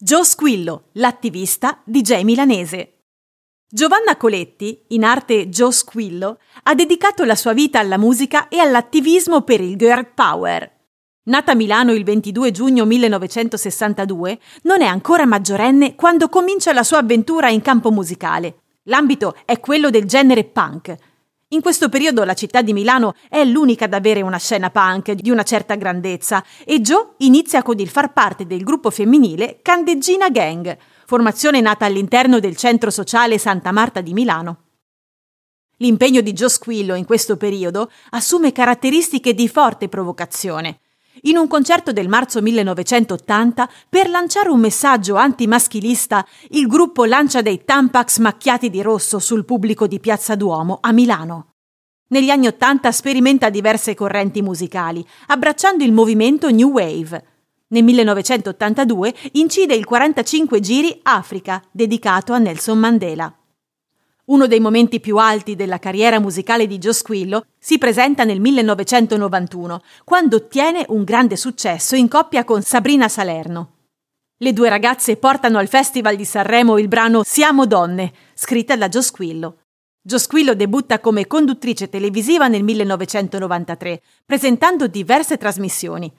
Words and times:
Joe 0.00 0.24
Squillo, 0.24 0.90
l'attivista 0.92 1.82
DJ 1.82 2.22
milanese. 2.22 3.00
Giovanna 3.68 4.16
Coletti, 4.16 4.84
in 4.90 5.02
arte 5.02 5.48
Joe 5.48 5.72
Squillo, 5.72 6.38
ha 6.62 6.74
dedicato 6.76 7.24
la 7.24 7.34
sua 7.34 7.52
vita 7.52 7.80
alla 7.80 7.98
musica 7.98 8.46
e 8.46 8.60
all'attivismo 8.60 9.42
per 9.42 9.60
il 9.60 9.74
girl 9.74 10.06
power. 10.14 10.70
Nata 11.24 11.50
a 11.50 11.54
Milano 11.56 11.90
il 11.90 12.04
22 12.04 12.52
giugno 12.52 12.84
1962, 12.84 14.38
non 14.62 14.82
è 14.82 14.86
ancora 14.86 15.26
maggiorenne 15.26 15.96
quando 15.96 16.28
comincia 16.28 16.72
la 16.72 16.84
sua 16.84 16.98
avventura 16.98 17.48
in 17.48 17.60
campo 17.60 17.90
musicale. 17.90 18.60
L'ambito 18.84 19.34
è 19.44 19.58
quello 19.58 19.90
del 19.90 20.04
genere 20.04 20.44
punk, 20.44 20.94
in 21.50 21.62
questo 21.62 21.88
periodo 21.88 22.24
la 22.24 22.34
città 22.34 22.60
di 22.60 22.74
Milano 22.74 23.14
è 23.28 23.42
l'unica 23.42 23.86
ad 23.86 23.94
avere 23.94 24.20
una 24.20 24.36
scena 24.36 24.68
punk 24.68 25.12
di 25.12 25.30
una 25.30 25.44
certa 25.44 25.76
grandezza 25.76 26.44
e 26.62 26.80
Joe 26.80 27.14
inizia 27.18 27.62
con 27.62 27.78
il 27.78 27.88
far 27.88 28.12
parte 28.12 28.46
del 28.46 28.62
gruppo 28.62 28.90
femminile 28.90 29.60
Candeggina 29.62 30.28
Gang, 30.28 30.76
formazione 31.06 31.62
nata 31.62 31.86
all'interno 31.86 32.38
del 32.38 32.54
centro 32.54 32.90
sociale 32.90 33.38
Santa 33.38 33.72
Marta 33.72 34.02
di 34.02 34.12
Milano. 34.12 34.64
L'impegno 35.78 36.20
di 36.20 36.32
Joe 36.34 36.50
Squillo 36.50 36.94
in 36.94 37.06
questo 37.06 37.38
periodo 37.38 37.90
assume 38.10 38.52
caratteristiche 38.52 39.32
di 39.32 39.48
forte 39.48 39.88
provocazione 39.88 40.80
in 41.22 41.36
un 41.36 41.46
concerto 41.46 41.92
del 41.92 42.08
marzo 42.08 42.40
1980, 42.40 43.68
per 43.88 44.08
lanciare 44.08 44.48
un 44.50 44.60
messaggio 44.60 45.16
antimaschilista, 45.16 46.26
il 46.50 46.66
gruppo 46.66 47.04
lancia 47.04 47.42
dei 47.42 47.64
tampax 47.64 48.18
macchiati 48.18 48.70
di 48.70 48.82
rosso 48.82 49.18
sul 49.18 49.44
pubblico 49.44 49.86
di 49.86 50.00
Piazza 50.00 50.34
Duomo 50.34 50.78
a 50.80 50.92
Milano. 50.92 51.54
Negli 52.08 52.30
anni 52.30 52.46
Ottanta 52.46 52.90
sperimenta 52.90 53.50
diverse 53.50 53.94
correnti 53.94 54.40
musicali, 54.40 55.06
abbracciando 55.26 55.84
il 55.84 55.92
movimento 55.92 56.50
New 56.50 56.70
Wave. 56.70 57.24
Nel 57.68 57.84
1982 57.84 59.14
incide 59.32 59.74
il 59.74 59.84
45 59.84 60.60
giri 60.60 61.00
Africa, 61.02 61.62
dedicato 61.70 62.32
a 62.32 62.38
Nelson 62.38 62.78
Mandela. 62.78 63.30
Uno 64.28 64.46
dei 64.46 64.60
momenti 64.60 65.00
più 65.00 65.16
alti 65.16 65.56
della 65.56 65.78
carriera 65.78 66.20
musicale 66.20 66.66
di 66.66 66.76
Joe 66.76 66.92
Squillo 66.92 67.46
si 67.58 67.78
presenta 67.78 68.24
nel 68.24 68.40
1991, 68.40 69.82
quando 70.04 70.36
ottiene 70.36 70.84
un 70.88 71.02
grande 71.02 71.34
successo 71.34 71.96
in 71.96 72.08
coppia 72.08 72.44
con 72.44 72.60
Sabrina 72.60 73.08
Salerno. 73.08 73.76
Le 74.36 74.52
due 74.52 74.68
ragazze 74.68 75.16
portano 75.16 75.56
al 75.56 75.66
Festival 75.66 76.14
di 76.14 76.26
Sanremo 76.26 76.76
il 76.76 76.88
brano 76.88 77.22
Siamo 77.24 77.64
donne, 77.64 78.12
scritta 78.34 78.76
da 78.76 78.88
Joe 78.88 79.02
Squillo. 79.02 79.60
Joe 80.02 80.18
Squillo 80.18 80.54
debutta 80.54 81.00
come 81.00 81.26
conduttrice 81.26 81.88
televisiva 81.88 82.48
nel 82.48 82.64
1993, 82.64 84.02
presentando 84.26 84.88
diverse 84.88 85.38
trasmissioni. 85.38 86.12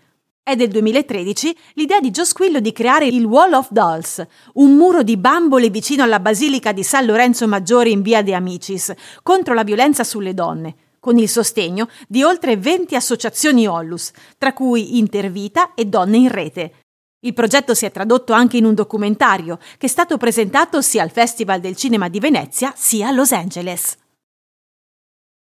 È 0.50 0.56
del 0.56 0.70
2013 0.70 1.56
l'idea 1.74 2.00
di 2.00 2.10
Joe 2.10 2.26
Squillo 2.26 2.60
di 2.60 2.72
creare 2.72 3.06
il 3.06 3.24
Wall 3.24 3.54
of 3.54 3.68
Dolls, 3.70 4.26
un 4.54 4.74
muro 4.74 5.04
di 5.04 5.16
bambole 5.16 5.70
vicino 5.70 6.02
alla 6.02 6.20
Basilica 6.20 6.72
di 6.72 6.82
San 6.82 7.06
Lorenzo 7.06 7.48
Maggiore 7.48 7.92
in 7.92 8.02
via 8.02 8.24
De 8.24 8.34
Amicis, 8.34 8.92
contro 9.22 9.54
la 9.54 9.64
violenza 9.64 10.04
sulle 10.04 10.34
donne, 10.34 10.74
con 11.00 11.20
il 11.20 11.30
sostegno 11.30 11.88
di 12.08 12.24
oltre 12.24 12.58
20 12.58 12.96
associazioni 12.96 13.68
Ollus, 13.68 14.10
tra 14.40 14.54
cui 14.54 14.98
Intervita 14.98 15.76
e 15.76 15.86
Donne 15.86 16.18
in 16.18 16.30
Rete. 16.30 16.72
Il 17.20 17.36
progetto 17.36 17.76
si 17.76 17.86
è 17.86 17.92
tradotto 17.92 18.34
anche 18.34 18.58
in 18.58 18.66
un 18.66 18.74
documentario 18.74 19.60
che 19.78 19.86
è 19.86 19.88
stato 19.88 20.18
presentato 20.18 20.82
sia 20.82 21.04
al 21.04 21.12
Festival 21.12 21.60
del 21.60 21.76
Cinema 21.76 22.10
di 22.10 22.20
Venezia 22.20 22.74
sia 22.76 23.10
a 23.10 23.12
Los 23.12 23.34
Angeles. 23.34 23.98